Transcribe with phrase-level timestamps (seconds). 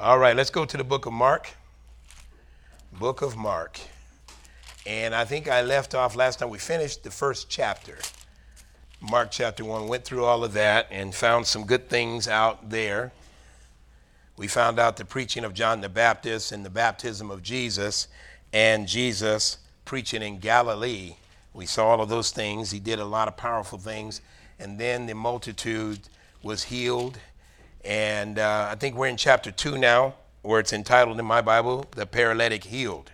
[0.00, 1.50] All right, let's go to the book of Mark.
[3.00, 3.80] Book of Mark.
[4.86, 7.98] And I think I left off last time we finished the first chapter.
[9.00, 13.10] Mark chapter 1 went through all of that and found some good things out there.
[14.36, 18.06] We found out the preaching of John the Baptist and the baptism of Jesus
[18.52, 21.16] and Jesus preaching in Galilee.
[21.52, 22.70] We saw all of those things.
[22.70, 24.20] He did a lot of powerful things.
[24.60, 26.02] And then the multitude
[26.40, 27.18] was healed.
[27.88, 30.12] And uh, I think we're in chapter 2 now,
[30.42, 33.12] where it's entitled in my Bible, The Paralytic Healed,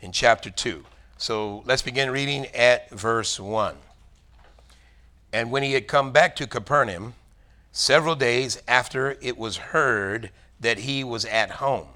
[0.00, 0.84] in chapter 2.
[1.18, 3.74] So let's begin reading at verse 1.
[5.32, 7.14] And when he had come back to Capernaum,
[7.72, 10.30] several days after it was heard
[10.60, 11.88] that he was at home.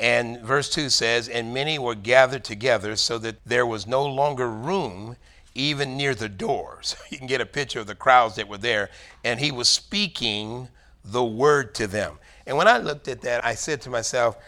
[0.00, 4.48] And verse 2 says, And many were gathered together so that there was no longer
[4.48, 5.16] room
[5.54, 6.96] even near the doors.
[7.10, 8.88] you can get a picture of the crowds that were there.
[9.22, 10.68] And he was speaking
[11.04, 12.18] the word to them.
[12.46, 14.38] And when I looked at that, I said to myself,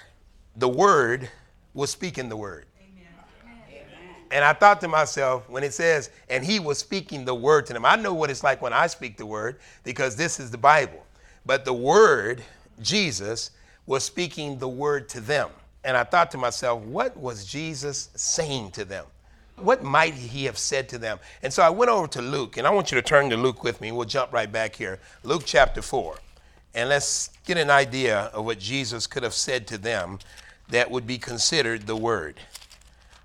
[0.56, 1.28] The word
[1.74, 2.66] was speaking the word.
[4.32, 7.72] And I thought to myself, when it says, and he was speaking the word to
[7.72, 10.58] them, I know what it's like when I speak the word because this is the
[10.58, 11.04] Bible.
[11.44, 12.42] But the word,
[12.80, 13.50] Jesus,
[13.86, 15.50] was speaking the word to them.
[15.82, 19.04] And I thought to myself, what was Jesus saying to them?
[19.56, 21.18] What might he have said to them?
[21.42, 23.64] And so I went over to Luke, and I want you to turn to Luke
[23.64, 23.90] with me.
[23.92, 25.00] We'll jump right back here.
[25.22, 26.16] Luke chapter 4.
[26.74, 30.18] And let's get an idea of what Jesus could have said to them
[30.68, 32.40] that would be considered the word.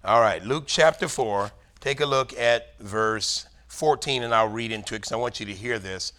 [0.03, 1.51] All right, Luke chapter 4.
[1.79, 5.45] Take a look at verse 14, and I'll read into it because I want you
[5.45, 6.13] to hear this.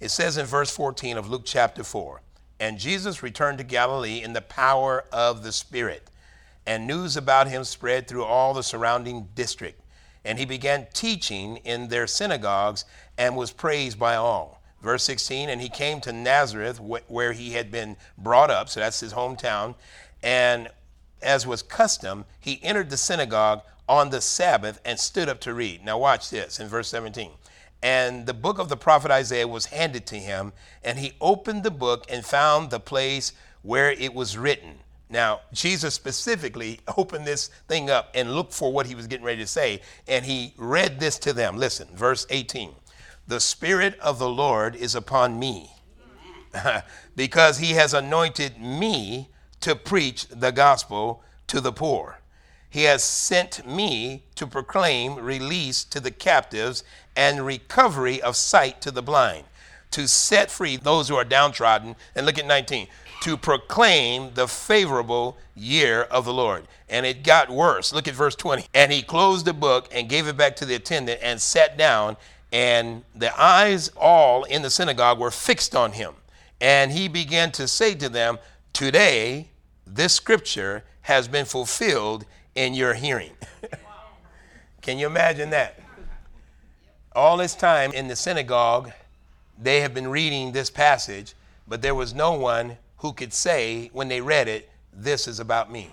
[0.00, 2.20] It says in verse 14 of Luke chapter 4
[2.58, 6.10] And Jesus returned to Galilee in the power of the Spirit,
[6.66, 9.80] and news about him spread through all the surrounding district.
[10.24, 12.84] And he began teaching in their synagogues
[13.18, 14.61] and was praised by all.
[14.82, 19.00] Verse 16 And he came to Nazareth, where he had been brought up, so that's
[19.00, 19.74] his hometown.
[20.22, 20.68] And
[21.22, 25.84] as was custom, he entered the synagogue on the Sabbath and stood up to read.
[25.84, 27.30] Now, watch this in verse 17.
[27.82, 30.52] And the book of the prophet Isaiah was handed to him,
[30.84, 34.78] and he opened the book and found the place where it was written.
[35.10, 39.42] Now, Jesus specifically opened this thing up and looked for what he was getting ready
[39.42, 41.56] to say, and he read this to them.
[41.56, 42.74] Listen, verse 18
[43.26, 45.70] The Spirit of the Lord is upon me,
[47.16, 49.28] because he has anointed me
[49.60, 52.18] to preach the gospel to the poor.
[52.68, 56.84] He has sent me to proclaim release to the captives
[57.14, 59.44] and recovery of sight to the blind,
[59.90, 61.96] to set free those who are downtrodden.
[62.14, 62.88] And look at 19
[63.22, 66.66] to proclaim the favorable year of the Lord.
[66.88, 67.92] And it got worse.
[67.92, 68.64] Look at verse 20.
[68.74, 72.16] And he closed the book and gave it back to the attendant and sat down.
[72.52, 76.12] And the eyes all in the synagogue were fixed on him.
[76.60, 78.38] And he began to say to them,
[78.72, 79.48] Today
[79.86, 82.24] this scripture has been fulfilled
[82.54, 83.32] in your hearing.
[84.82, 85.80] Can you imagine that?
[87.14, 88.92] All this time in the synagogue,
[89.60, 91.34] they have been reading this passage,
[91.68, 95.70] but there was no one who could say, when they read it, this is about
[95.70, 95.90] me.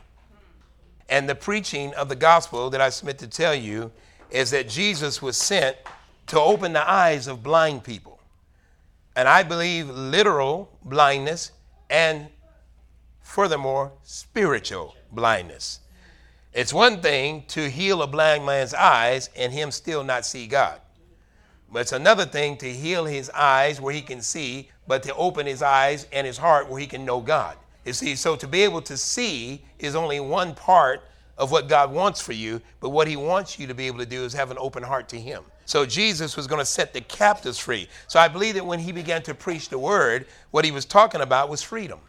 [1.09, 3.91] And the preaching of the gospel that I submit to tell you
[4.29, 5.75] is that Jesus was sent
[6.29, 8.19] to open the eyes of blind people.
[9.15, 11.51] And I believe literal blindness
[11.89, 12.27] and
[13.21, 15.79] furthermore, spiritual blindness.
[16.53, 20.79] It's one thing to heal a blind man's eyes and him still not see God.
[21.71, 25.45] But it's another thing to heal his eyes where he can see, but to open
[25.45, 27.57] his eyes and his heart where he can know God.
[27.85, 31.03] You see, so to be able to see is only one part
[31.37, 34.05] of what God wants for you, but what he wants you to be able to
[34.05, 35.43] do is have an open heart to him.
[35.69, 37.87] So Jesus was going to set the captives free.
[38.07, 41.21] So I believe that when he began to preach the word, what he was talking
[41.21, 41.99] about was freedom.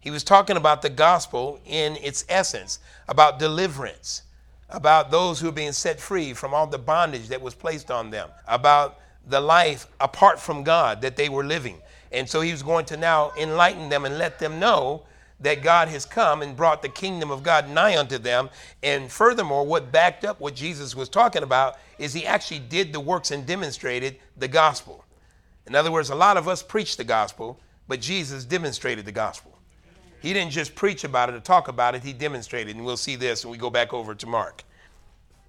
[0.00, 4.22] He was talking about the gospel in its essence, about deliverance,
[4.68, 8.10] about those who are being set free from all the bondage that was placed on
[8.10, 8.98] them, about
[9.28, 11.80] the life apart from God that they were living.
[12.10, 15.04] And so he was going to now enlighten them and let them know
[15.40, 18.50] that God has come and brought the kingdom of God nigh unto them.
[18.82, 23.00] And furthermore, what backed up what Jesus was talking about is he actually did the
[23.00, 25.04] works and demonstrated the gospel.
[25.66, 29.58] In other words, a lot of us preach the gospel, but Jesus demonstrated the gospel.
[30.20, 32.74] He didn't just preach about it or talk about it, he demonstrated.
[32.74, 34.64] And we'll see this when we go back over to Mark.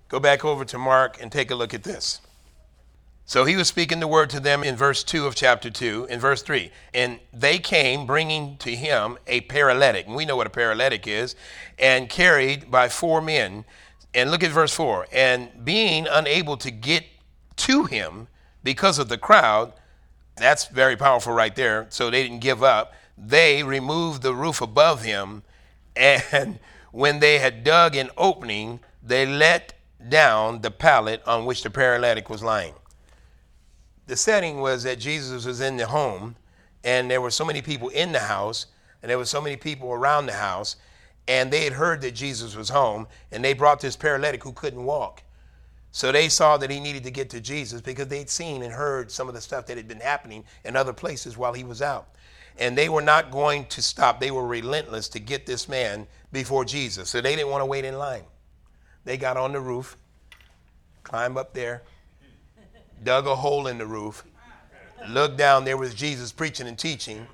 [0.09, 2.21] Go back over to Mark and take a look at this.
[3.29, 6.07] So he was speaking the word to them in verse 2 of chapter 2.
[6.09, 10.07] In verse 3, and they came bringing to him a paralytic.
[10.07, 11.35] And we know what a paralytic is,
[11.77, 13.65] and carried by four men.
[14.15, 15.05] And look at verse 4.
[15.11, 17.03] And being unable to get
[17.57, 18.29] to him
[18.63, 19.73] because of the crowd,
[20.35, 21.85] that's very powerful right there.
[21.89, 25.43] So they didn't give up they removed the roof above him,
[25.95, 26.59] and
[26.91, 29.73] when they had dug an opening, they let
[30.07, 32.73] down the pallet on which the paralytic was lying.
[34.09, 36.35] The setting was that Jesus was in the home,
[36.83, 38.65] and there were so many people in the house,
[39.03, 40.77] and there were so many people around the house,
[41.27, 44.83] and they had heard that Jesus was home, and they brought this paralytic who couldn't
[44.83, 45.21] walk.
[45.91, 49.11] So they saw that he needed to get to Jesus because they'd seen and heard
[49.11, 52.07] some of the stuff that had been happening in other places while he was out.
[52.57, 54.19] And they were not going to stop.
[54.19, 57.09] They were relentless to get this man before Jesus.
[57.09, 58.23] So they didn't want to wait in line.
[59.05, 59.97] They got on the roof,
[61.03, 61.83] climbed up there,
[63.03, 64.23] dug a hole in the roof,
[65.07, 65.65] looked down.
[65.65, 67.25] There was Jesus preaching and teaching.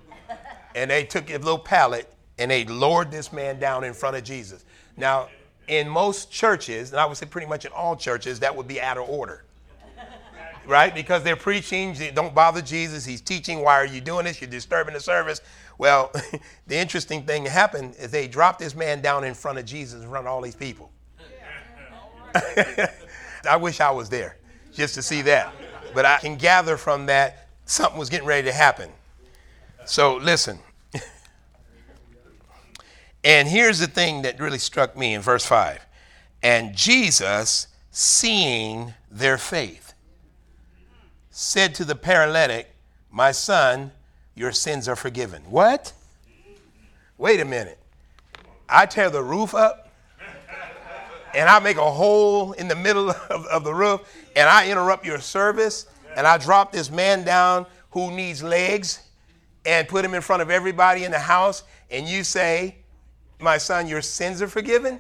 [0.76, 4.24] And they took a little pallet and they lowered this man down in front of
[4.24, 4.66] Jesus.
[4.98, 5.30] Now,
[5.68, 8.82] in most churches, and I would say pretty much in all churches, that would be
[8.82, 9.46] out of order.
[10.68, 10.94] Right?
[10.94, 14.42] Because they're preaching, don't bother Jesus, he's teaching, why are you doing this?
[14.42, 15.42] You're disturbing the service.
[15.78, 16.12] Well,
[16.68, 20.02] the interesting thing that happened is they dropped this man down in front of Jesus,
[20.02, 20.92] in front of all these people.
[23.48, 24.38] I wish I was there
[24.76, 25.54] just to see that.
[25.94, 28.90] But I can gather from that something was getting ready to happen.
[29.86, 30.60] So listen,
[33.24, 35.86] and here's the thing that really struck me in verse 5
[36.44, 39.94] And Jesus, seeing their faith,
[41.30, 42.76] said to the paralytic,
[43.12, 43.92] My son,
[44.36, 45.44] your sins are forgiven.
[45.50, 45.94] What?
[47.18, 47.80] Wait a minute.
[48.68, 49.85] I tear the roof up
[51.36, 54.02] and I make a hole in the middle of, of the roof
[54.36, 59.02] and I interrupt your service and I drop this man down who needs legs
[59.66, 62.76] and put him in front of everybody in the house and you say,
[63.40, 65.00] my son, your sins are forgiven?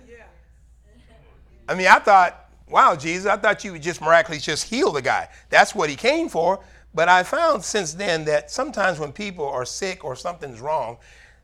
[1.67, 5.01] I mean, I thought, wow, Jesus, I thought you would just miraculously just heal the
[5.01, 5.29] guy.
[5.49, 6.63] That's what he came for.
[6.93, 10.97] But I found since then that sometimes when people are sick or something's wrong,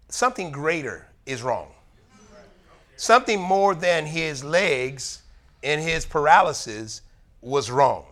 [0.10, 1.72] something greater is wrong.
[3.02, 5.24] Something more than his legs
[5.64, 7.02] and his paralysis
[7.42, 8.06] was wrong.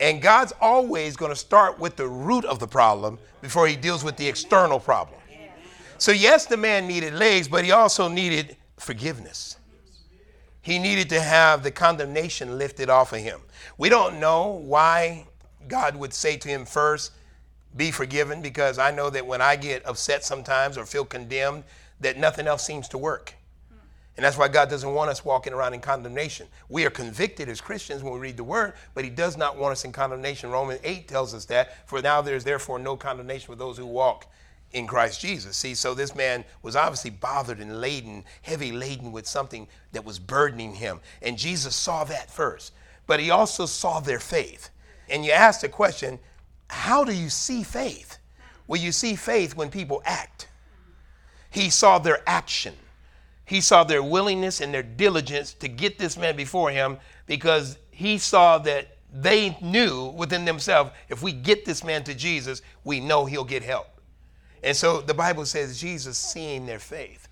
[0.00, 4.02] And God's always going to start with the root of the problem before he deals
[4.02, 5.20] with the external problem.
[5.98, 9.58] So, yes, the man needed legs, but he also needed forgiveness.
[10.62, 13.40] He needed to have the condemnation lifted off of him.
[13.76, 15.26] We don't know why
[15.68, 17.12] God would say to him first,
[17.76, 21.64] be forgiven, because I know that when I get upset sometimes or feel condemned,
[22.00, 23.34] that nothing else seems to work.
[24.20, 26.46] And that's why God doesn't want us walking around in condemnation.
[26.68, 29.72] We are convicted as Christians when we read the word, but He does not want
[29.72, 30.50] us in condemnation.
[30.50, 31.88] Romans 8 tells us that.
[31.88, 34.26] For now there is therefore no condemnation for those who walk
[34.72, 35.56] in Christ Jesus.
[35.56, 40.18] See, so this man was obviously bothered and laden, heavy laden with something that was
[40.18, 41.00] burdening him.
[41.22, 42.74] And Jesus saw that first.
[43.06, 44.68] But he also saw their faith.
[45.08, 46.18] And you ask the question,
[46.68, 48.18] how do you see faith?
[48.66, 50.46] Well, you see faith when people act.
[51.48, 52.74] He saw their action.
[53.50, 58.16] He saw their willingness and their diligence to get this man before him because he
[58.16, 63.24] saw that they knew within themselves if we get this man to Jesus, we know
[63.24, 63.88] he'll get help.
[64.62, 67.26] And so the Bible says Jesus seeing their faith.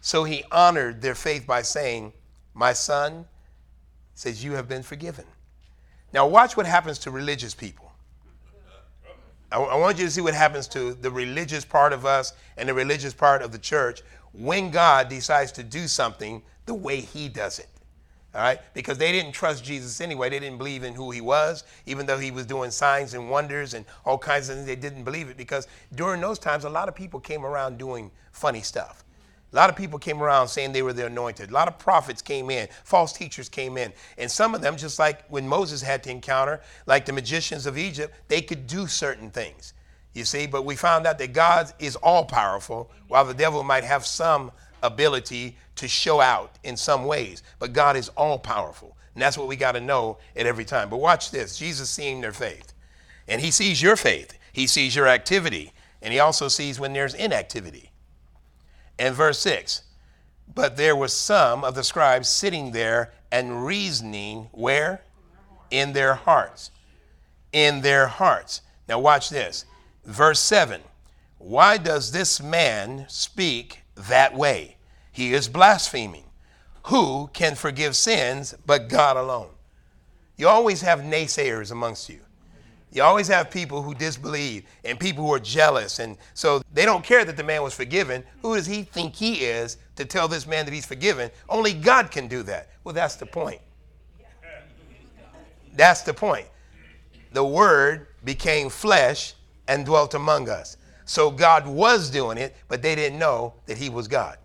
[0.00, 2.12] So he honored their faith by saying,
[2.54, 3.26] My son
[4.14, 5.24] says, You have been forgiven.
[6.12, 7.85] Now, watch what happens to religious people.
[9.52, 12.68] I, I want you to see what happens to the religious part of us and
[12.68, 14.02] the religious part of the church
[14.32, 17.68] when God decides to do something the way he does it
[18.36, 18.60] all right?
[18.74, 20.28] Because they didn't trust Jesus anyway.
[20.28, 23.72] They didn't believe in who he was, even though he was doing signs and wonders
[23.72, 24.66] and all kinds of things.
[24.66, 28.10] They didn't believe it because during those times, a lot of people came around doing
[28.32, 29.05] funny stuff.
[29.52, 31.50] A lot of people came around saying they were the anointed.
[31.50, 33.92] A lot of prophets came in, false teachers came in.
[34.18, 37.78] And some of them, just like when Moses had to encounter, like the magicians of
[37.78, 39.72] Egypt, they could do certain things.
[40.14, 43.84] You see, but we found out that God is all powerful, while the devil might
[43.84, 44.50] have some
[44.82, 47.42] ability to show out in some ways.
[47.58, 48.96] But God is all powerful.
[49.14, 50.90] And that's what we got to know at every time.
[50.90, 52.72] But watch this Jesus seeing their faith.
[53.28, 55.72] And he sees your faith, he sees your activity,
[56.02, 57.90] and he also sees when there's inactivity.
[58.98, 59.82] And verse 6
[60.52, 65.02] But there were some of the scribes sitting there and reasoning where?
[65.70, 66.70] In their hearts.
[67.52, 68.62] In their hearts.
[68.88, 69.64] Now, watch this.
[70.04, 70.80] Verse 7
[71.38, 74.76] Why does this man speak that way?
[75.16, 76.24] he is blaspheming.
[76.88, 79.48] Who can forgive sins but God alone?
[80.36, 82.20] You always have naysayers amongst you.
[82.96, 85.98] You always have people who disbelieve and people who are jealous.
[85.98, 88.24] And so they don't care that the man was forgiven.
[88.40, 91.30] Who does he think he is to tell this man that he's forgiven?
[91.46, 92.70] Only God can do that.
[92.84, 93.60] Well, that's the point.
[95.74, 96.46] That's the point.
[97.32, 99.34] The word became flesh
[99.68, 100.78] and dwelt among us.
[101.04, 104.38] So God was doing it, but they didn't know that he was God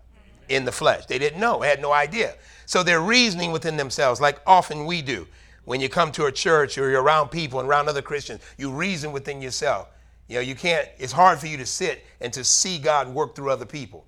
[0.50, 1.06] in the flesh.
[1.06, 2.34] They didn't know, had no idea.
[2.66, 5.26] So they're reasoning within themselves, like often we do.
[5.64, 8.70] When you come to a church or you're around people and around other Christians, you
[8.70, 9.88] reason within yourself.
[10.28, 13.34] You know, you can't, it's hard for you to sit and to see God work
[13.34, 14.04] through other people,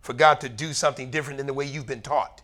[0.00, 2.42] for God to do something different than the way you've been taught.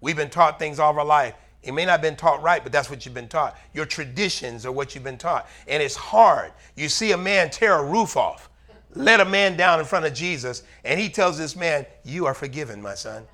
[0.00, 1.34] We've been taught things all our life.
[1.62, 3.56] It may not have been taught right, but that's what you've been taught.
[3.72, 5.48] Your traditions are what you've been taught.
[5.68, 6.52] And it's hard.
[6.76, 8.50] You see a man tear a roof off,
[8.94, 12.34] let a man down in front of Jesus, and he tells this man, You are
[12.34, 13.24] forgiven, my son.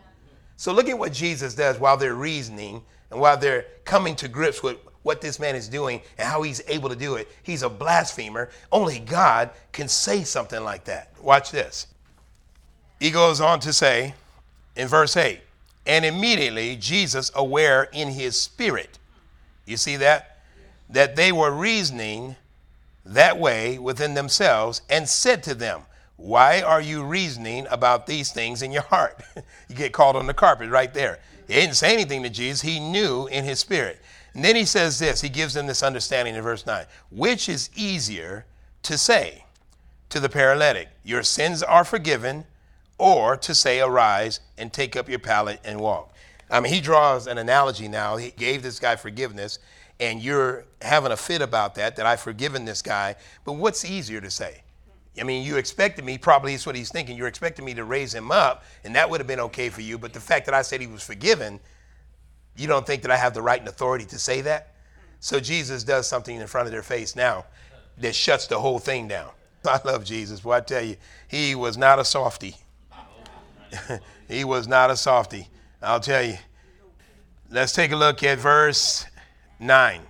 [0.56, 4.62] So look at what Jesus does while they're reasoning and while they're coming to grips
[4.62, 7.28] with what this man is doing and how he's able to do it.
[7.42, 8.50] He's a blasphemer.
[8.70, 11.12] Only God can say something like that.
[11.22, 11.86] Watch this.
[13.00, 14.14] He goes on to say
[14.76, 15.40] in verse 8,
[15.86, 18.98] and immediately Jesus, aware in his spirit,
[19.64, 20.40] you see that?
[20.90, 22.36] That they were reasoning
[23.06, 25.82] that way within themselves and said to them,
[26.16, 29.22] Why are you reasoning about these things in your heart?
[29.68, 31.20] you get called on the carpet right there.
[31.48, 34.00] He didn't say anything to Jesus, he knew in his spirit.
[34.34, 37.70] And then he says this, he gives them this understanding in verse 9 which is
[37.74, 38.44] easier
[38.82, 39.44] to say
[40.10, 42.44] to the paralytic, Your sins are forgiven,
[42.98, 46.12] or to say, Arise and take up your pallet and walk.
[46.50, 48.16] I mean, he draws an analogy now.
[48.16, 49.58] He gave this guy forgiveness,
[50.00, 53.16] and you're having a fit about that, that I've forgiven this guy.
[53.44, 54.62] But what's easier to say?
[55.20, 58.14] I mean, you expected me, probably that's what he's thinking, you're expecting me to raise
[58.14, 59.98] him up, and that would have been okay for you.
[59.98, 61.60] But the fact that I said he was forgiven,
[62.56, 64.74] you don't think that I have the right and authority to say that?
[65.20, 67.46] So Jesus does something in front of their face now
[67.98, 69.30] that shuts the whole thing down.
[69.66, 70.40] I love Jesus.
[70.40, 70.96] Boy, I tell you,
[71.28, 72.56] he was not a softy.
[74.28, 75.48] he was not a softy.
[75.82, 76.36] I'll tell you.
[77.50, 79.06] Let's take a look at verse
[79.58, 80.02] 9.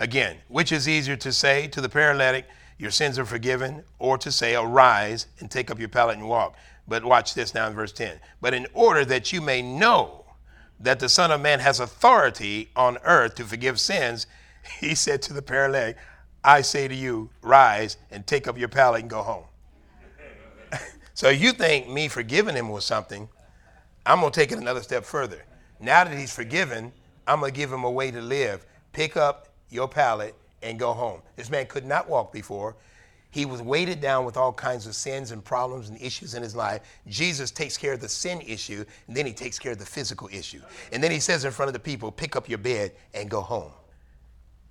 [0.00, 2.46] Again, which is easier to say to the paralytic,
[2.78, 6.56] Your sins are forgiven, or to say, Arise and take up your pallet and walk?
[6.86, 8.18] But watch this now in verse 10.
[8.40, 10.24] But in order that you may know
[10.78, 14.26] that the Son of Man has authority on earth to forgive sins,
[14.80, 15.96] he said to the paralytic,
[16.44, 19.44] I say to you, rise and take up your pallet and go home.
[21.14, 23.28] so you think me forgiving him was something,
[24.04, 25.42] I'm going to take it another step further.
[25.80, 26.92] Now that he's forgiven,
[27.26, 28.64] I'm going to give him a way to live.
[28.92, 31.22] Pick up your pallet and go home.
[31.36, 32.76] This man could not walk before.
[33.30, 36.56] He was weighted down with all kinds of sins and problems and issues in his
[36.56, 36.80] life.
[37.06, 40.28] Jesus takes care of the sin issue, and then he takes care of the physical
[40.32, 40.62] issue.
[40.92, 43.40] And then he says in front of the people, Pick up your bed and go
[43.40, 43.72] home.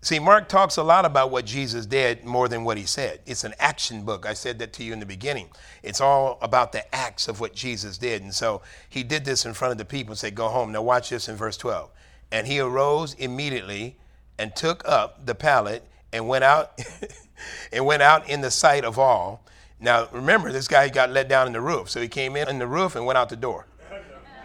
[0.02, 3.22] See, Mark talks a lot about what Jesus did more than what he said.
[3.26, 4.26] It's an action book.
[4.28, 5.50] I said that to you in the beginning.
[5.82, 8.22] It's all about the acts of what Jesus did.
[8.22, 10.72] And so he did this in front of the people and said, Go home.
[10.72, 11.90] Now, watch this in verse 12.
[12.32, 13.98] And he arose immediately
[14.38, 16.80] and took up the pallet and went out
[17.72, 19.44] and went out in the sight of all.
[19.80, 21.90] Now, remember, this guy got let down in the roof.
[21.90, 23.68] So he came in in the roof and went out the door.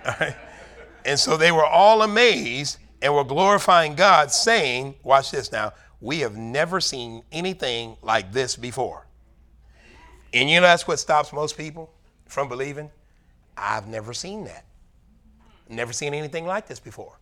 [1.05, 6.21] And so they were all amazed and were glorifying God, saying, Watch this now, we
[6.21, 9.07] have never seen anything like this before.
[10.33, 11.93] And you know that's what stops most people
[12.27, 12.91] from believing?
[13.57, 14.65] I've never seen that.
[15.69, 17.19] Never seen anything like this before.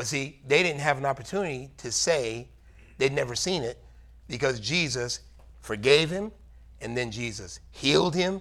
[0.00, 2.48] But see, they didn't have an opportunity to say
[2.96, 3.76] they'd never seen it
[4.28, 5.20] because Jesus
[5.60, 6.32] forgave him
[6.80, 8.40] and then Jesus healed him.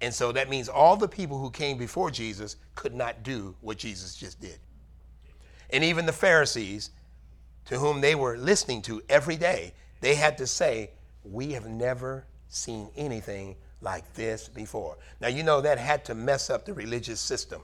[0.00, 3.76] And so that means all the people who came before Jesus could not do what
[3.76, 4.60] Jesus just did.
[5.70, 6.90] And even the Pharisees,
[7.64, 10.90] to whom they were listening to every day, they had to say,
[11.24, 14.96] We have never seen anything like this before.
[15.20, 17.62] Now, you know that had to mess up the religious system.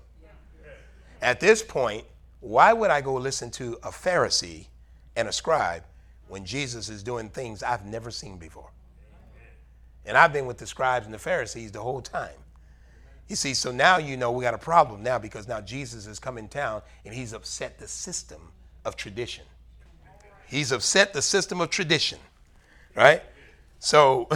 [1.23, 2.07] At this point,
[2.41, 4.67] why would I go listen to a Pharisee
[5.17, 5.83] and a scribe
[6.29, 8.71] when Jesus is doing things I've never seen before.
[10.05, 12.37] And I've been with the scribes and the Pharisees the whole time.
[13.29, 16.21] You see, so now you know we got a problem now because now Jesus has
[16.21, 18.41] come in town and he's upset the system
[18.85, 19.45] of tradition.
[20.47, 22.21] He's upset the system of tradition,
[22.95, 23.23] right?
[23.81, 24.29] So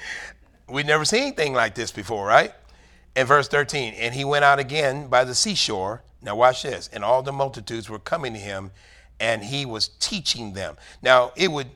[0.68, 2.54] we've never seen anything like this before, right?
[3.14, 6.02] In verse 13, and he went out again by the seashore.
[6.22, 6.88] Now watch this.
[6.92, 8.70] And all the multitudes were coming to him
[9.20, 10.76] and he was teaching them.
[11.00, 11.68] Now, it would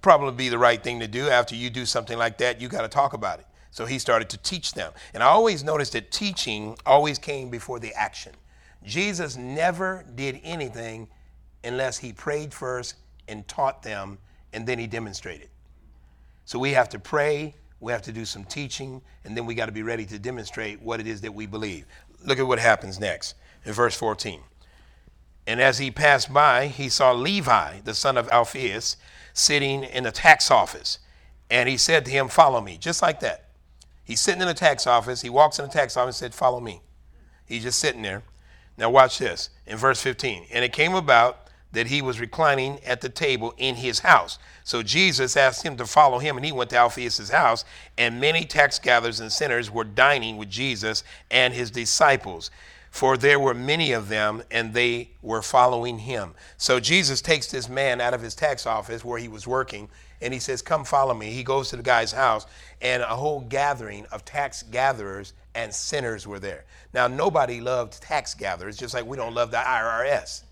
[0.00, 2.82] probably be the right thing to do after you do something like that, you got
[2.82, 3.46] to talk about it.
[3.70, 4.92] So he started to teach them.
[5.12, 8.32] And I always noticed that teaching always came before the action.
[8.84, 11.08] Jesus never did anything
[11.64, 12.94] unless he prayed first
[13.26, 14.18] and taught them,
[14.52, 15.48] and then he demonstrated.
[16.44, 19.66] So we have to pray, we have to do some teaching, and then we got
[19.66, 21.84] to be ready to demonstrate what it is that we believe.
[22.24, 24.40] Look at what happens next in verse 14.
[25.46, 28.96] And as he passed by, he saw Levi, the son of Alphaeus,
[29.34, 30.98] sitting in a tax office.
[31.50, 33.50] And he said to him, Follow me, just like that.
[34.02, 35.20] He's sitting in the tax office.
[35.20, 36.80] He walks in the tax office and said, Follow me.
[37.44, 38.22] He's just sitting there.
[38.78, 40.46] Now, watch this in verse 15.
[40.50, 41.43] And it came about
[41.74, 44.38] that he was reclining at the table in his house.
[44.64, 47.64] So Jesus asked him to follow him, and he went to Alphaeus' house.
[47.98, 52.50] And many tax gatherers and sinners were dining with Jesus and his disciples,
[52.90, 56.34] for there were many of them, and they were following him.
[56.56, 59.88] So Jesus takes this man out of his tax office where he was working,
[60.22, 61.30] and he says, Come follow me.
[61.30, 62.46] He goes to the guy's house,
[62.80, 66.64] and a whole gathering of tax gatherers and sinners were there.
[66.92, 70.42] Now, nobody loved tax gatherers, just like we don't love the IRS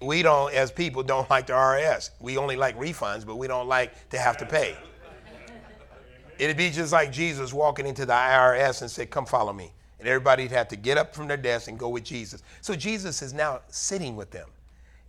[0.00, 2.10] we don't, as people, don't like the RS.
[2.20, 4.76] We only like refunds, but we don't like to have to pay.
[6.38, 9.72] It'd be just like Jesus walking into the IRS and said, Come follow me.
[9.98, 12.42] And everybody'd have to get up from their desk and go with Jesus.
[12.62, 14.48] So Jesus is now sitting with them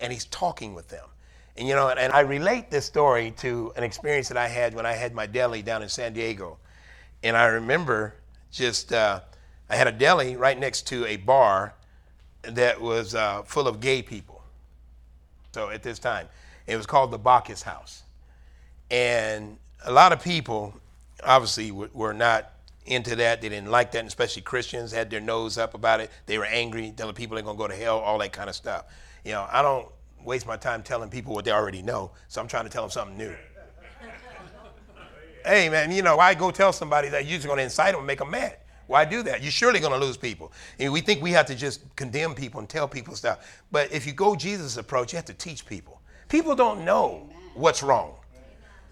[0.02, 1.06] and he's talking with them.
[1.56, 4.86] And you know, and I relate this story to an experience that I had when
[4.86, 6.58] I had my deli down in San Diego.
[7.24, 8.16] And I remember
[8.52, 9.22] just, uh,
[9.70, 11.76] I had a deli right next to a bar
[12.44, 14.31] that was uh, full of gay people.
[15.54, 16.28] So at this time,
[16.68, 18.04] it was called the Bacchus House.
[18.90, 20.74] And a lot of people
[21.24, 22.52] obviously were not
[22.86, 23.42] into that.
[23.42, 26.12] They didn't like that, especially Christians had their nose up about it.
[26.26, 28.56] They were angry, telling people they're going to go to hell, all that kind of
[28.56, 28.86] stuff.
[29.24, 29.88] You know, I don't
[30.24, 32.92] waste my time telling people what they already know, so I'm trying to tell them
[32.92, 33.34] something new.
[35.46, 38.00] hey, man, you know, why go tell somebody that you're just going to incite them
[38.00, 38.58] and make them mad?
[38.92, 39.42] Why do that?
[39.42, 40.52] You're surely going to lose people.
[40.78, 43.64] And we think we have to just condemn people and tell people stuff.
[43.72, 46.02] But if you go Jesus' approach, you have to teach people.
[46.28, 48.16] People don't know what's wrong.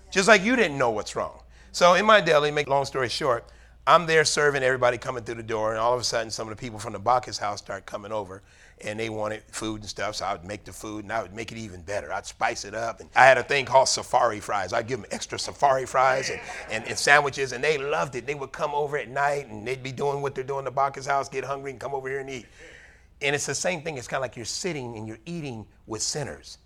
[0.09, 1.41] Just like you didn't know what's wrong.
[1.73, 3.45] So in my deli, make long story short,
[3.85, 6.55] I'm there serving everybody coming through the door, and all of a sudden, some of
[6.55, 8.41] the people from the Bacchus house start coming over
[8.81, 11.33] and they wanted food and stuff, so I would make the food and I would
[11.33, 12.13] make it even better.
[12.13, 13.01] I'd spice it up.
[13.01, 14.73] And I had a thing called safari fries.
[14.73, 16.39] I'd give them extra safari fries and,
[16.71, 18.25] and, and, sandwiches, and they loved it.
[18.25, 20.71] They would come over at night and they'd be doing what they're doing at the
[20.71, 22.45] Bacchus house, get hungry and come over here and eat.
[23.21, 23.97] And it's the same thing.
[23.97, 26.57] It's kind of like you're sitting and you're eating with sinners.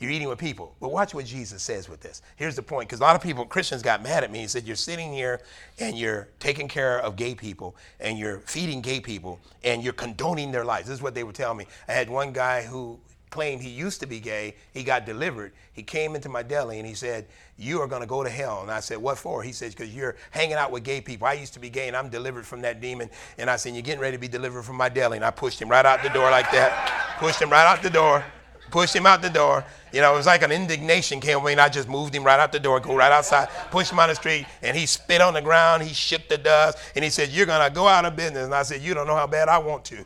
[0.00, 0.74] You're eating with people.
[0.80, 2.20] But watch what Jesus says with this.
[2.36, 4.40] Here's the point because a lot of people, Christians, got mad at me.
[4.40, 5.40] He said, You're sitting here
[5.78, 10.50] and you're taking care of gay people and you're feeding gay people and you're condoning
[10.50, 10.88] their lives.
[10.88, 11.66] This is what they would tell me.
[11.88, 12.98] I had one guy who
[13.30, 14.54] claimed he used to be gay.
[14.72, 15.52] He got delivered.
[15.72, 17.26] He came into my deli and he said,
[17.56, 18.62] You are going to go to hell.
[18.62, 19.44] And I said, What for?
[19.44, 21.28] He says, Because you're hanging out with gay people.
[21.28, 23.10] I used to be gay and I'm delivered from that demon.
[23.38, 25.18] And I said, You're getting ready to be delivered from my deli.
[25.18, 27.16] And I pushed him right out the door like that.
[27.20, 28.24] pushed him right out the door
[28.70, 29.64] pushed him out the door.
[29.92, 32.24] You know, it was like an indignation came over me, and I just moved him
[32.24, 35.20] right out the door, go right outside, pushed him on the street, and he spit
[35.20, 38.16] on the ground, he shook the dust, and he said, You're gonna go out of
[38.16, 38.44] business.
[38.44, 40.04] And I said, You don't know how bad I want to.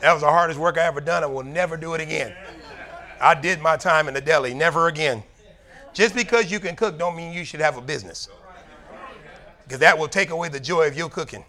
[0.00, 1.22] that was the hardest work I ever done.
[1.22, 2.34] I will never do it again.
[3.20, 5.22] I did my time in the deli, never again.
[5.92, 8.28] Just because you can cook don't mean you should have a business.
[9.64, 11.44] Because that will take away the joy of your cooking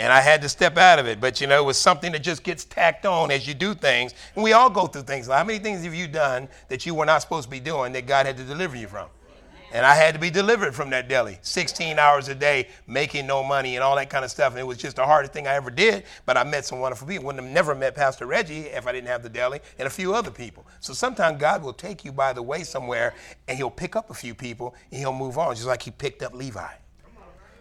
[0.00, 1.20] and I had to step out of it.
[1.20, 4.14] But you know, it was something that just gets tacked on as you do things.
[4.34, 5.26] And we all go through things.
[5.26, 8.06] How many things have you done that you were not supposed to be doing that
[8.06, 9.08] God had to deliver you from?
[9.72, 13.44] And I had to be delivered from that deli 16 hours a day, making no
[13.44, 14.54] money and all that kind of stuff.
[14.54, 16.04] And it was just the hardest thing I ever did.
[16.24, 17.26] But I met some wonderful people.
[17.26, 20.14] Wouldn't have never met Pastor Reggie if I didn't have the deli and a few
[20.14, 20.66] other people.
[20.80, 23.12] So sometimes God will take you by the way somewhere
[23.46, 26.22] and he'll pick up a few people and he'll move on, just like he picked
[26.22, 26.72] up Levi.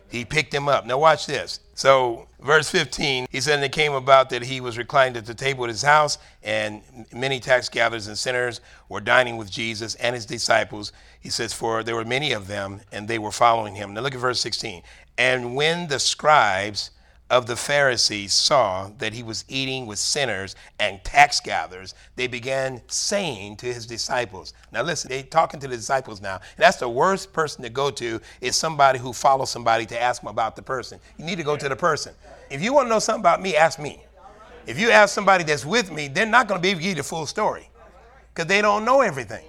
[0.09, 0.85] He picked him up.
[0.85, 1.59] Now, watch this.
[1.75, 5.35] So, verse 15, he said, And it came about that he was reclined at the
[5.35, 6.81] table at his house, and
[7.13, 10.91] many tax gatherers and sinners were dining with Jesus and his disciples.
[11.19, 13.93] He says, For there were many of them, and they were following him.
[13.93, 14.81] Now, look at verse 16.
[15.17, 16.91] And when the scribes,
[17.29, 22.81] of the Pharisees saw that he was eating with sinners and tax gatherers, they began
[22.87, 24.53] saying to his disciples.
[24.71, 26.35] Now listen, they talking to the disciples now.
[26.35, 30.21] And that's the worst person to go to is somebody who follows somebody to ask
[30.21, 30.99] them about the person.
[31.17, 32.13] You need to go to the person.
[32.49, 34.01] If you want to know something about me, ask me.
[34.65, 36.89] If you ask somebody that's with me, they're not going to be able to give
[36.89, 37.69] you the full story
[38.33, 39.45] because they don't know everything.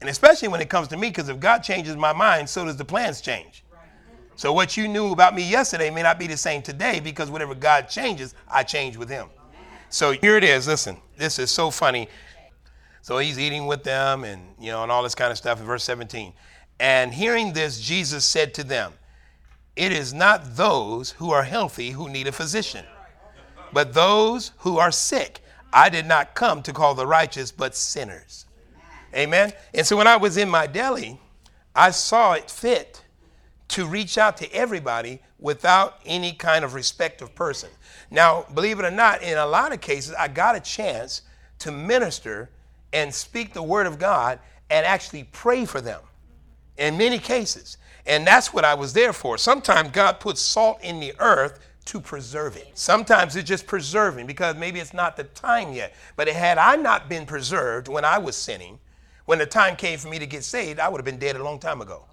[0.00, 2.76] And especially when it comes to me, because if God changes my mind, so does
[2.76, 3.64] the plans change.
[4.36, 7.54] So what you knew about me yesterday may not be the same today because whatever
[7.54, 9.28] God changes, I change with him.
[9.88, 10.68] So here it is.
[10.68, 12.08] Listen, this is so funny.
[13.00, 15.66] So he's eating with them and you know and all this kind of stuff in
[15.66, 16.34] verse 17.
[16.78, 18.92] And hearing this, Jesus said to them,
[19.74, 22.84] It is not those who are healthy who need a physician,
[23.72, 25.40] but those who are sick.
[25.72, 28.44] I did not come to call the righteous, but sinners.
[29.14, 29.52] Amen.
[29.72, 31.18] And so when I was in my deli,
[31.74, 33.02] I saw it fit
[33.68, 37.70] to reach out to everybody without any kind of respect of person.
[38.10, 41.22] Now, believe it or not, in a lot of cases, I got a chance
[41.60, 42.50] to minister
[42.92, 44.38] and speak the word of God
[44.70, 46.00] and actually pray for them
[46.76, 47.78] in many cases.
[48.06, 49.36] And that's what I was there for.
[49.36, 52.70] Sometimes God puts salt in the earth to preserve it.
[52.74, 55.94] Sometimes it's just preserving because maybe it's not the time yet.
[56.16, 58.78] But had I not been preserved when I was sinning,
[59.24, 61.42] when the time came for me to get saved, I would have been dead a
[61.42, 62.04] long time ago.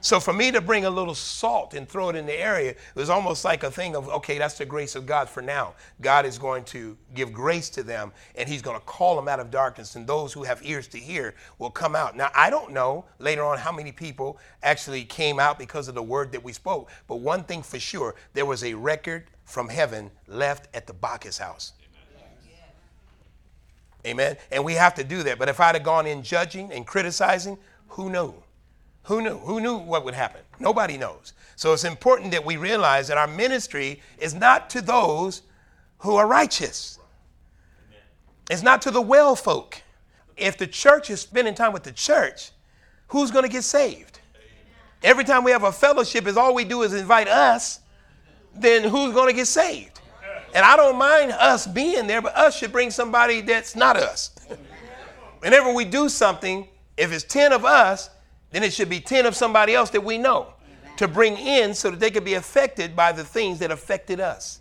[0.00, 2.78] So for me to bring a little salt and throw it in the area, it
[2.94, 5.74] was almost like a thing of, okay, that's the grace of God for now.
[6.00, 9.40] God is going to give grace to them and he's going to call them out
[9.40, 12.16] of darkness and those who have ears to hear will come out.
[12.16, 16.02] Now, I don't know later on how many people actually came out because of the
[16.02, 20.10] word that we spoke, but one thing for sure, there was a record from heaven
[20.28, 21.72] left at the Bacchus house.
[24.06, 24.36] Amen.
[24.52, 25.38] And we have to do that.
[25.38, 28.34] But if I'd have gone in judging and criticizing, who knew?
[29.06, 29.38] Who knew?
[29.38, 30.40] Who knew what would happen?
[30.58, 31.32] Nobody knows.
[31.54, 35.42] So it's important that we realize that our ministry is not to those
[35.98, 36.98] who are righteous.
[38.50, 39.82] It's not to the well folk.
[40.36, 42.50] If the church is spending time with the church,
[43.08, 44.18] who's going to get saved?
[45.02, 47.80] Every time we have a fellowship, is all we do is invite us,
[48.54, 50.00] then who's going to get saved?
[50.52, 54.30] And I don't mind us being there, but us should bring somebody that's not us.
[55.40, 56.66] Whenever we do something,
[56.96, 58.10] if it's 10 of us,
[58.56, 60.96] then it should be 10 of somebody else that we know Amen.
[60.96, 64.60] to bring in so that they could be affected by the things that affected us.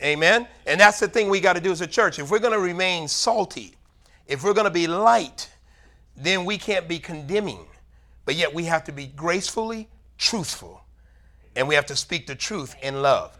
[0.00, 0.46] Amen.
[0.64, 2.20] And that's the thing we got to do as a church.
[2.20, 3.74] If we're going to remain salty,
[4.28, 5.50] if we're going to be light,
[6.16, 7.66] then we can't be condemning.
[8.24, 10.80] But yet we have to be gracefully truthful.
[11.56, 13.36] And we have to speak the truth in love.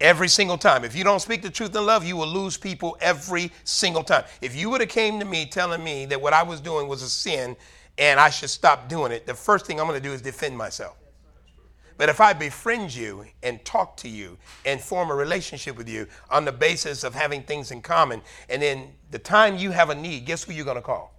[0.00, 0.82] Every single time.
[0.82, 4.24] If you don't speak the truth in love, you will lose people every single time.
[4.40, 7.02] If you would have came to me telling me that what I was doing was
[7.02, 7.54] a sin
[7.98, 10.56] and I should stop doing it, the first thing I'm going to do is defend
[10.56, 10.96] myself.
[11.98, 16.06] But if I befriend you and talk to you and form a relationship with you
[16.30, 19.94] on the basis of having things in common, and then the time you have a
[19.94, 21.14] need, guess who you're going to call?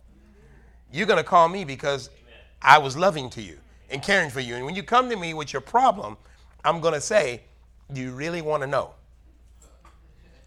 [0.92, 2.10] You're going to call me because
[2.62, 3.60] I was loving to you
[3.90, 4.56] and caring for you.
[4.56, 6.18] And when you come to me with your problem,
[6.66, 7.44] I'm going to say,
[7.92, 8.92] Do you really want to know?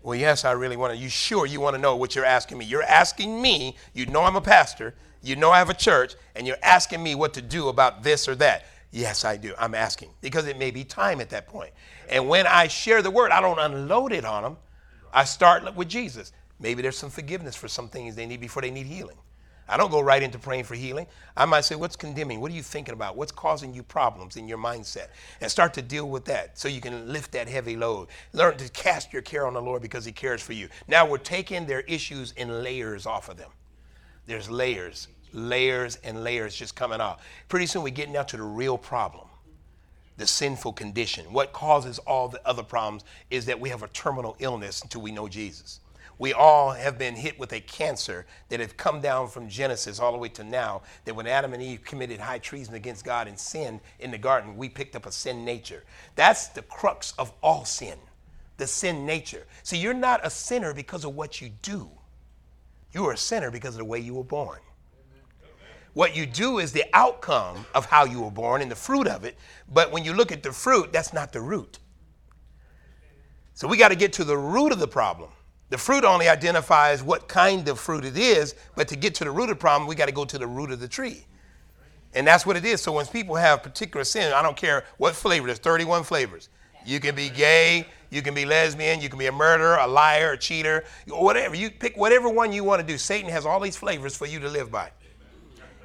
[0.03, 0.99] Well, yes, I really want to.
[0.99, 2.65] You sure you want to know what you're asking me?
[2.65, 4.95] You're asking me, you know I'm a pastor,
[5.27, 8.29] you know I have a church, and you're asking me what to do about this
[8.29, 8.67] or that.
[8.91, 9.55] Yes, I do.
[9.59, 11.73] I'm asking because it may be time at that point.
[12.09, 14.57] And when I share the word, I don't unload it on them.
[15.12, 16.33] I start with Jesus.
[16.61, 19.17] Maybe there's some forgiveness for some things they need before they need healing.
[19.69, 21.07] I don't go right into praying for healing.
[21.37, 22.41] I might say, What's condemning?
[22.41, 23.17] What are you thinking about?
[23.17, 25.09] What's causing you problems in your mindset?
[25.41, 28.09] And start to deal with that so you can lift that heavy load.
[28.33, 30.69] Learn to cast your care on the Lord because He cares for you.
[30.87, 33.51] Now we're taking their issues in layers off of them.
[34.27, 37.25] There's layers layers and layers just coming off.
[37.49, 39.29] Pretty soon we're getting down to the real problem
[40.17, 41.33] the sinful condition.
[41.33, 45.12] What causes all the other problems is that we have a terminal illness until we
[45.12, 45.81] know Jesus.
[46.19, 50.12] We all have been hit with a cancer that have come down from Genesis all
[50.12, 50.81] the way to now.
[51.05, 54.57] That when Adam and Eve committed high treason against God and sinned in the garden,
[54.57, 55.85] we picked up a sin nature.
[56.15, 57.99] That's the crux of all sin,
[58.57, 59.47] the sin nature.
[59.62, 61.91] See, you're not a sinner because of what you do,
[62.93, 64.61] you are a sinner because of the way you were born.
[65.97, 69.25] What you do is the outcome of how you were born and the fruit of
[69.25, 69.39] it.
[69.73, 71.79] But when you look at the fruit, that's not the root.
[73.55, 75.31] So we got to get to the root of the problem.
[75.71, 79.31] The fruit only identifies what kind of fruit it is, but to get to the
[79.31, 81.25] root of the problem, we got to go to the root of the tree.
[82.13, 82.83] And that's what it is.
[82.83, 86.51] So when people have particular sin, I don't care what flavor, there's 31 flavors.
[86.85, 90.33] You can be gay, you can be lesbian, you can be a murderer, a liar,
[90.33, 91.55] a cheater, whatever.
[91.55, 92.99] You pick whatever one you want to do.
[92.99, 94.91] Satan has all these flavors for you to live by.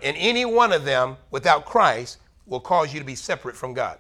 [0.04, 4.00] And any one of them without Christ will cause you to be separate from God.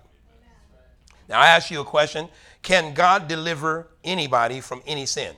[1.30, 2.28] Now, I ask you a question
[2.62, 5.36] Can God deliver anybody from any sin?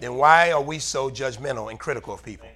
[0.00, 2.46] then why are we so judgmental and critical of people?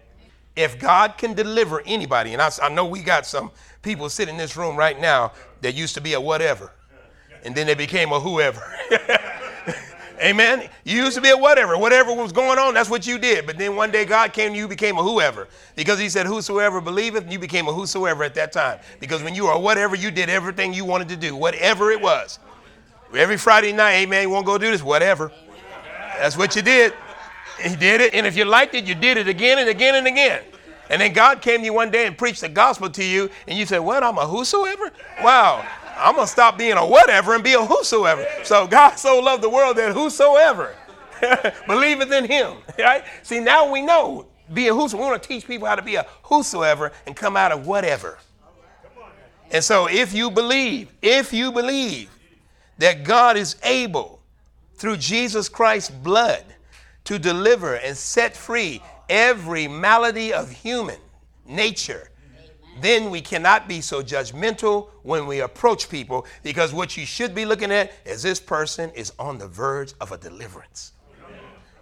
[0.54, 3.50] If God can deliver anybody, and I, I know we got some
[3.82, 6.70] people sitting in this room right now that used to be a whatever,
[7.42, 8.62] and then they became a whoever.
[10.22, 10.68] Amen.
[10.84, 11.76] You used to be a whatever.
[11.76, 13.44] Whatever was going on, that's what you did.
[13.44, 15.48] But then one day God came you became a whoever.
[15.74, 18.78] Because he said, Whosoever believeth, you became a whosoever at that time.
[19.00, 22.38] Because when you were whatever, you did everything you wanted to do, whatever it was.
[23.12, 25.32] Every Friday night, amen, you won't go do this, whatever.
[26.18, 26.94] That's what you did.
[27.60, 28.14] He did it.
[28.14, 30.42] And if you liked it, you did it again and again and again.
[30.88, 33.58] And then God came to you one day and preached the gospel to you, and
[33.58, 34.04] you said, What?
[34.04, 34.90] I'm a whosoever?
[35.22, 35.66] Wow.
[36.02, 38.26] I'm going to stop being a whatever and be a whosoever.
[38.44, 40.74] So God so loved the world that whosoever
[41.66, 42.58] believeth in him.
[42.78, 43.04] Right?
[43.22, 45.04] See, now we know being whosoever.
[45.04, 48.18] We want to teach people how to be a whosoever and come out of whatever.
[49.50, 52.10] And so if you believe, if you believe
[52.78, 54.20] that God is able
[54.74, 56.44] through Jesus Christ's blood
[57.04, 60.98] to deliver and set free every malady of human
[61.46, 62.08] nature
[62.80, 67.44] then we cannot be so judgmental when we approach people because what you should be
[67.44, 70.92] looking at is this person is on the verge of a deliverance.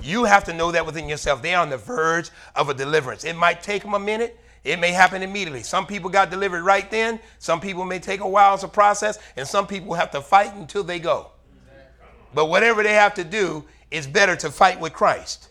[0.01, 1.43] You have to know that within yourself.
[1.43, 3.25] They're on the verge of a deliverance.
[3.25, 4.39] It might take them a minute.
[4.65, 5.63] It may happen immediately.
[5.63, 7.21] Some people got delivered right then.
[7.39, 10.83] Some people may take a while to process, and some people have to fight until
[10.83, 11.31] they go.
[12.35, 15.49] But whatever they have to do, it's better to fight with Christ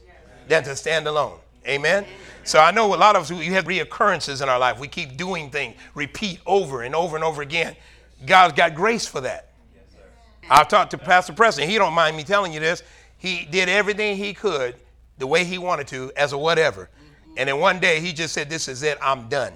[0.48, 1.40] than to stand alone.
[1.68, 2.06] Amen.
[2.44, 4.80] So I know a lot of us, we have reoccurrences in our life.
[4.80, 7.76] We keep doing things, repeat over and over and over again.
[8.26, 9.50] God's got grace for that.
[10.50, 11.70] I've talked to Pastor Preston.
[11.70, 12.82] He don't mind me telling you this.
[13.18, 14.76] He did everything he could
[15.18, 16.90] the way he wanted to as a whatever.
[17.38, 19.54] And then one day he just said, This is it, I'm done.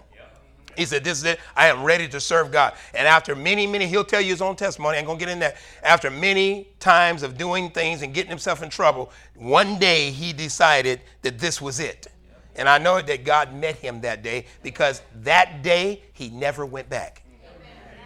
[0.75, 2.73] He said, This is it, I am ready to serve God.
[2.93, 5.57] And after many, many, he'll tell you his own testimony, I'm gonna get in that.
[5.83, 11.01] After many times of doing things and getting himself in trouble, one day he decided
[11.21, 12.07] that this was it.
[12.55, 16.89] And I know that God met him that day because that day he never went
[16.89, 17.23] back.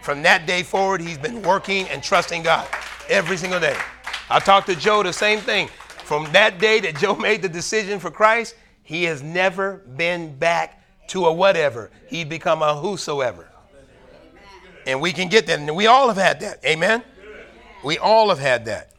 [0.02, 2.66] From that day forward, he's been working and trusting God
[3.08, 3.76] every single day.
[4.30, 5.68] I talked to Joe the same thing.
[6.04, 10.77] From that day that Joe made the decision for Christ, he has never been back
[11.08, 11.90] to a whatever.
[12.06, 13.48] he'd become a whosoever.
[14.86, 15.58] And we can get that.
[15.58, 16.64] And we all have had that.
[16.64, 17.02] Amen.
[17.84, 18.92] We all have had that.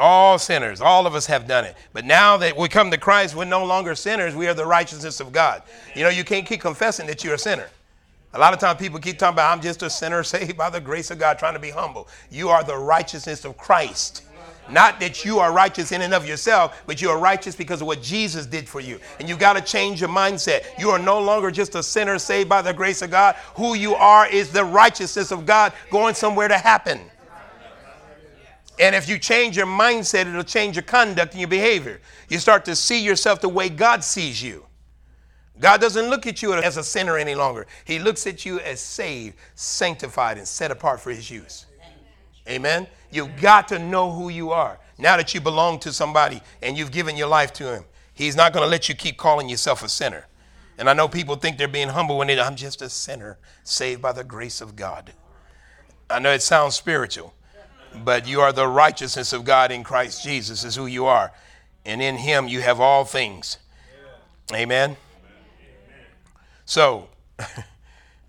[0.00, 0.80] All sinners.
[0.80, 1.76] All of us have done it.
[1.92, 4.34] But now that we come to Christ, we're no longer sinners.
[4.34, 5.62] We are the righteousness of God.
[5.94, 7.68] You know, you can't keep confessing that you're a sinner.
[8.32, 10.80] A lot of times people keep talking about, I'm just a sinner saved by the
[10.80, 12.08] grace of God, trying to be humble.
[12.30, 14.22] You are the righteousness of Christ.
[14.70, 17.86] Not that you are righteous in and of yourself, but you are righteous because of
[17.86, 19.00] what Jesus did for you.
[19.18, 20.64] And you got to change your mindset.
[20.78, 23.34] You are no longer just a sinner saved by the grace of God.
[23.56, 27.00] Who you are is the righteousness of God going somewhere to happen.
[28.78, 32.00] And if you change your mindset, it'll change your conduct and your behavior.
[32.28, 34.66] You start to see yourself the way God sees you.
[35.60, 37.66] God doesn't look at you as a sinner any longer.
[37.84, 41.66] He looks at you as saved, sanctified, and set apart for his use.
[42.48, 42.88] Amen.
[43.12, 44.78] You've got to know who you are.
[44.98, 48.52] Now that you belong to somebody and you've given your life to him, he's not
[48.52, 50.26] going to let you keep calling yourself a sinner.
[50.78, 54.00] And I know people think they're being humble when they I'm just a sinner saved
[54.00, 55.12] by the grace of God.
[56.08, 57.34] I know it sounds spiritual,
[58.02, 61.32] but you are the righteousness of God in Christ Jesus, is who you are.
[61.84, 63.58] And in Him you have all things.
[64.52, 64.96] Amen.
[66.64, 67.08] So,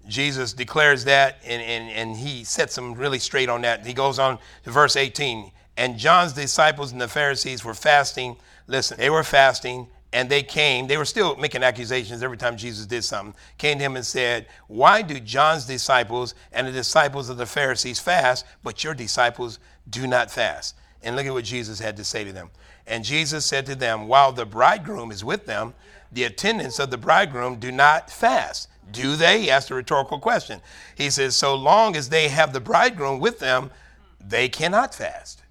[0.07, 3.85] Jesus declares that and, and, and he sets them really straight on that.
[3.85, 5.51] He goes on to verse 18.
[5.77, 8.35] And John's disciples and the Pharisees were fasting.
[8.67, 10.87] Listen, they were fasting and they came.
[10.87, 13.33] They were still making accusations every time Jesus did something.
[13.57, 17.99] Came to him and said, Why do John's disciples and the disciples of the Pharisees
[17.99, 20.75] fast, but your disciples do not fast?
[21.01, 22.51] And look at what Jesus had to say to them.
[22.85, 25.73] And Jesus said to them, While the bridegroom is with them,
[26.11, 28.69] the attendants of the bridegroom do not fast.
[28.91, 29.41] Do they?
[29.41, 30.61] He asked a rhetorical question.
[30.95, 33.71] He says, So long as they have the bridegroom with them,
[34.19, 35.43] they cannot fast.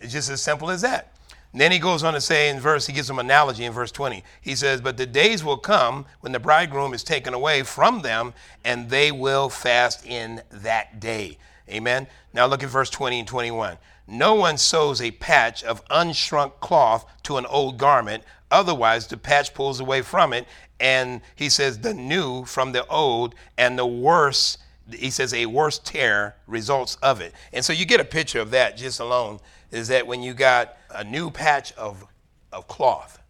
[0.00, 1.12] It's just as simple as that.
[1.52, 3.72] And then he goes on to say in verse, he gives them an analogy in
[3.72, 4.22] verse 20.
[4.40, 8.34] He says, But the days will come when the bridegroom is taken away from them,
[8.64, 11.38] and they will fast in that day.
[11.68, 12.06] Amen.
[12.32, 13.78] Now look at verse 20 and 21.
[14.06, 19.52] No one sews a patch of unshrunk cloth to an old garment, otherwise the patch
[19.52, 20.46] pulls away from it,
[20.80, 24.58] and he says the new from the old, and the worse,
[24.90, 27.32] he says a worse tear results of it.
[27.52, 30.76] And so you get a picture of that just alone, is that when you got
[30.90, 32.04] a new patch of,
[32.52, 33.20] of cloth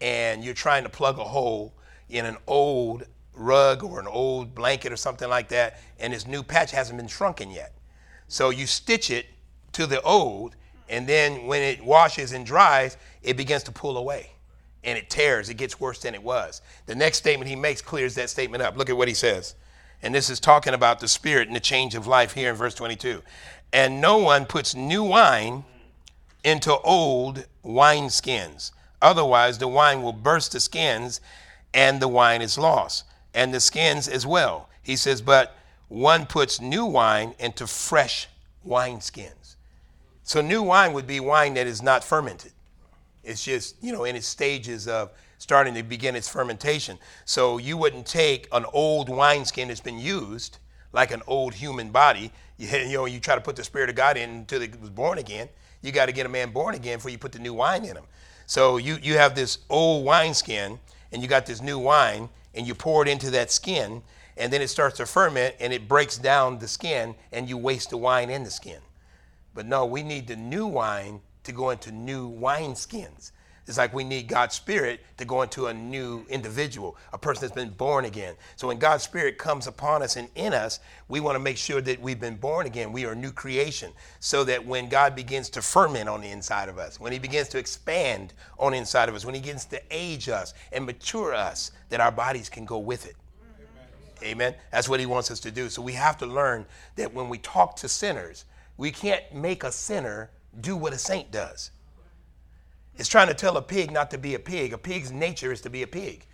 [0.00, 1.72] and you're trying to plug a hole
[2.08, 6.42] in an old rug or an old blanket or something like that, and this new
[6.42, 7.72] patch hasn't been shrunken yet.
[8.28, 9.26] So you stitch it
[9.72, 10.56] to the old,
[10.88, 14.32] and then when it washes and dries, it begins to pull away
[14.84, 15.48] and it tears.
[15.48, 16.62] It gets worse than it was.
[16.86, 18.76] The next statement he makes clears that statement up.
[18.76, 19.54] Look at what he says.
[20.02, 22.74] And this is talking about the spirit and the change of life here in verse
[22.74, 23.22] 22.
[23.72, 25.64] And no one puts new wine
[26.44, 28.72] into old wineskins.
[29.00, 31.20] Otherwise, the wine will burst the skins
[31.74, 34.68] and the wine is lost, and the skins as well.
[34.82, 35.56] He says, but
[35.88, 38.28] one puts new wine into fresh
[38.66, 39.56] wineskins.
[40.22, 42.52] So, new wine would be wine that is not fermented.
[43.24, 46.98] It's just, you know, in its stages of starting to begin its fermentation.
[47.24, 50.58] So, you wouldn't take an old wineskin that's been used,
[50.92, 52.32] like an old human body.
[52.58, 54.90] You, you know, you try to put the Spirit of God in until it was
[54.90, 55.48] born again.
[55.82, 57.96] You got to get a man born again before you put the new wine in
[57.96, 58.04] him.
[58.46, 60.78] So, you, you have this old wineskin,
[61.12, 64.02] and you got this new wine, and you pour it into that skin,
[64.36, 67.90] and then it starts to ferment, and it breaks down the skin, and you waste
[67.90, 68.80] the wine in the skin.
[69.54, 73.32] But no, we need the new wine to go into new wine skins.
[73.66, 77.54] It's like we need God's Spirit to go into a new individual, a person that's
[77.54, 78.34] been born again.
[78.56, 81.80] So when God's Spirit comes upon us and in us, we want to make sure
[81.80, 82.92] that we've been born again.
[82.92, 83.92] We are a new creation.
[84.18, 87.48] So that when God begins to ferment on the inside of us, when He begins
[87.50, 91.32] to expand on the inside of us, when He begins to age us and mature
[91.32, 93.14] us, that our bodies can go with it.
[94.22, 94.32] Amen.
[94.32, 94.54] Amen.
[94.72, 95.68] That's what He wants us to do.
[95.68, 98.44] So we have to learn that when we talk to sinners,
[98.76, 101.70] we can't make a sinner do what a saint does.
[102.96, 104.72] It's trying to tell a pig not to be a pig.
[104.72, 106.26] A pig's nature is to be a pig.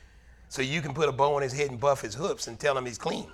[0.48, 2.76] So you can put a bow on his head and buff his hooves and tell
[2.76, 3.26] him he's clean.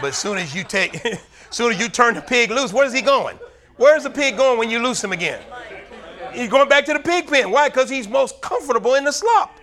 [0.00, 1.02] But as soon as you take,
[1.50, 3.38] soon as you turn the pig loose, where's he going?
[3.76, 5.40] Where's the pig going when you loose him again?
[6.32, 7.50] He's going back to the pig pen.
[7.50, 7.68] Why?
[7.68, 9.56] Because he's most comfortable in the slop.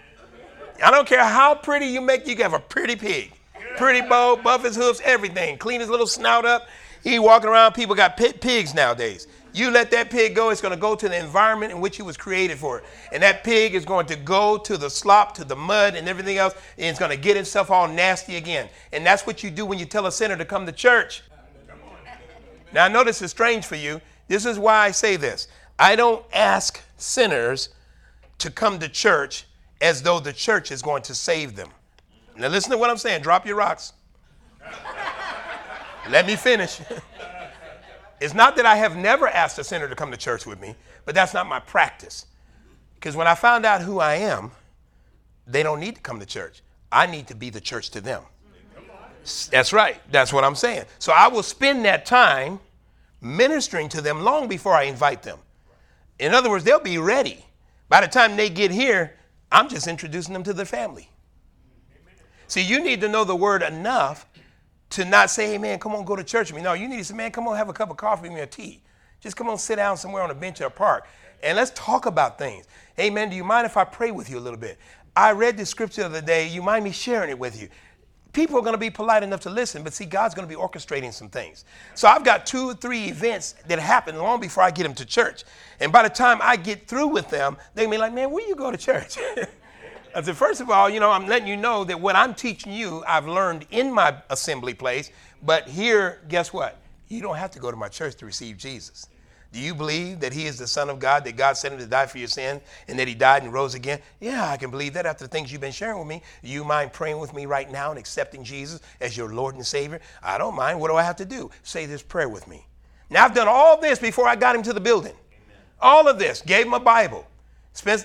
[0.83, 3.31] I don't care how pretty you make, you have a pretty pig.
[3.77, 5.57] Pretty bow, buff his hooves, everything.
[5.57, 6.67] Clean his little snout up.
[7.05, 9.27] He walking around, people got pit pigs nowadays.
[9.53, 12.03] You let that pig go, it's going to go to the environment in which it
[12.03, 12.81] was created for.
[13.13, 16.37] And that pig is going to go to the slop, to the mud, and everything
[16.37, 18.69] else, and it's going to get itself all nasty again.
[18.91, 21.21] And that's what you do when you tell a sinner to come to church.
[22.73, 24.01] Now, I know this is strange for you.
[24.27, 27.69] This is why I say this I don't ask sinners
[28.39, 29.45] to come to church
[29.79, 31.69] as though the church is going to save them.
[32.35, 33.21] Now, listen to what I'm saying.
[33.21, 33.93] Drop your rocks.
[36.09, 36.81] Let me finish.
[38.21, 40.75] It's not that I have never asked a sinner to come to church with me,
[41.03, 42.25] but that's not my practice.
[42.95, 44.51] Because when I found out who I am,
[45.45, 46.61] they don't need to come to church.
[46.91, 48.23] I need to be the church to them.
[49.51, 49.99] That's right.
[50.11, 50.85] That's what I'm saying.
[50.99, 52.59] So I will spend that time
[53.21, 55.39] ministering to them long before I invite them.
[56.19, 57.45] In other words, they'll be ready.
[57.89, 59.15] By the time they get here,
[59.51, 61.09] I'm just introducing them to the family.
[62.47, 64.27] See, you need to know the word enough
[64.95, 66.63] to not say, hey, man, come on, go to church with me.
[66.63, 68.39] No, you need to say, man, come on, have a cup of coffee with me
[68.39, 68.81] or tea.
[69.19, 71.05] Just come on, sit down somewhere on a bench at a park
[71.43, 72.65] and let's talk about things.
[72.95, 74.77] Hey, man, do you mind if I pray with you a little bit?
[75.13, 76.47] I read the scripture the other day.
[76.47, 77.67] You mind me sharing it with you?
[78.31, 80.59] People are going to be polite enough to listen, but see, God's going to be
[80.59, 81.65] orchestrating some things.
[81.93, 85.05] So I've got two or three events that happen long before I get them to
[85.05, 85.43] church.
[85.81, 88.47] And by the time I get through with them, they may be like, man, where
[88.47, 89.17] you go to church?
[90.15, 92.33] Uh, I said, first of all, you know, I'm letting you know that what I'm
[92.33, 95.11] teaching you, I've learned in my assembly place.
[95.43, 96.79] But here, guess what?
[97.07, 99.07] You don't have to go to my church to receive Jesus.
[99.51, 101.85] Do you believe that he is the Son of God, that God sent him to
[101.85, 103.99] die for your sin, and that he died and rose again?
[104.19, 106.23] Yeah, I can believe that after the things you've been sharing with me.
[106.41, 110.01] You mind praying with me right now and accepting Jesus as your Lord and Savior?
[110.21, 110.79] I don't mind.
[110.79, 111.51] What do I have to do?
[111.63, 112.65] Say this prayer with me.
[113.09, 115.13] Now, I've done all this before I got him to the building.
[115.13, 115.57] Amen.
[115.79, 116.41] All of this.
[116.41, 117.25] Gave him a Bible.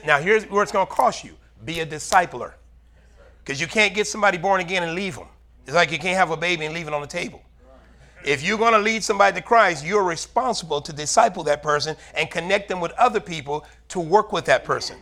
[0.05, 2.55] Now, here's where it's going to cost you be a discipler.
[3.44, 5.27] Because you can't get somebody born again and leave them.
[5.64, 7.42] It's like you can't have a baby and leave it on the table.
[8.25, 12.31] If you're going to lead somebody to Christ, you're responsible to disciple that person and
[12.31, 14.99] connect them with other people to work with that person.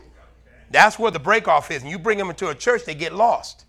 [0.71, 1.83] That's where the breakoff is.
[1.83, 3.65] And you bring them into a church, they get lost.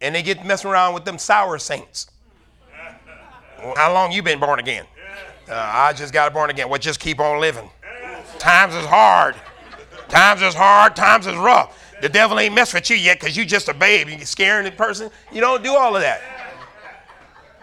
[0.00, 2.08] And they get messing around with them sour saints.
[3.58, 4.84] Well, how long you been born again?
[5.48, 6.68] Uh, I just got born again.
[6.68, 7.70] Well, just keep on living.
[8.38, 9.34] Times is hard.
[10.08, 10.94] Times is hard.
[10.94, 11.76] Times is rough.
[12.00, 14.08] The devil ain't messed with you yet because you just a babe.
[14.08, 15.10] You're scaring the person.
[15.32, 16.22] You don't do all of that.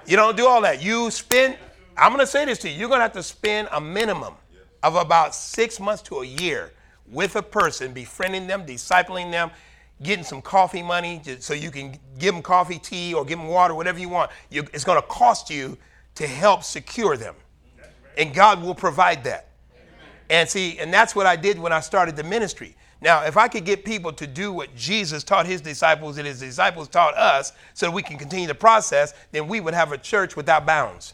[0.06, 0.84] You don't do all that.
[0.84, 1.58] You spend,
[1.98, 4.34] I'm going to say this to you, you're going to have to spend a minimum
[4.84, 6.74] of about six months to a year
[7.08, 9.52] with a person, befriending them, discipling them,
[10.04, 13.74] getting some coffee money so you can give them coffee, tea, or give them water,
[13.74, 14.32] whatever you want.
[14.50, 15.78] You, it's going to cost you
[16.16, 17.36] to help secure them.
[18.18, 19.50] And God will provide that.
[20.30, 22.76] And see, and that's what I did when I started the ministry.
[23.02, 26.40] Now, if I could get people to do what Jesus taught his disciples and his
[26.40, 30.36] disciples taught us so we can continue the process, then we would have a church
[30.36, 31.14] without bounds.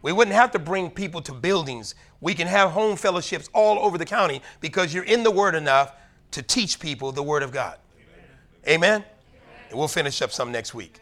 [0.00, 1.94] We wouldn't have to bring people to buildings.
[2.20, 5.92] We can have home fellowships all over the county because you're in the Word enough
[6.32, 7.78] to teach people the Word of God.
[8.66, 8.74] Amen?
[8.76, 9.04] Amen?
[9.70, 11.01] And we'll finish up some next week.